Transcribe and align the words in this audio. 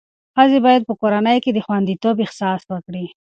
ښځې 0.35 0.59
باید 0.65 0.81
په 0.87 0.93
کورنۍ 1.01 1.37
کې 1.43 1.51
د 1.53 1.59
خوندیتوب 1.65 2.15
احساس 2.25 2.61
وکړي. 2.67 3.05